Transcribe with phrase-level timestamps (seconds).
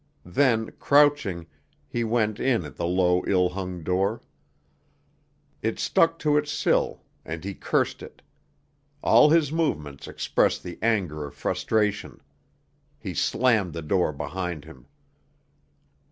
[0.25, 1.45] Then, crouching,
[1.87, 4.23] he went in at the low, ill hung door.
[5.61, 8.23] It stuck to its sill, and he cursed it;
[9.03, 12.19] all his movements expressed the anger of frustration.
[12.97, 14.87] He slammed the door behind him.